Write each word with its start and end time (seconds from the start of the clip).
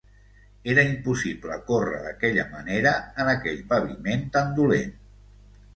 Era 0.71 0.85
impossible 0.91 1.59
córrer 1.67 1.99
d'aquella 2.07 2.47
manera 2.57 2.95
en 3.25 3.33
aquell 3.37 3.65
paviment 3.77 4.29
tan 4.39 4.53
dolent! 4.63 4.95